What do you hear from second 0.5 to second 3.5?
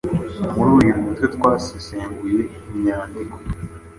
Muri uyu mutwe twasesenguye imyandiko